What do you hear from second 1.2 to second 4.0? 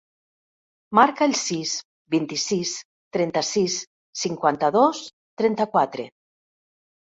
el sis, vint-i-sis, trenta-sis,